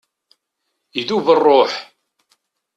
[0.99, 1.73] Idub rruḥ!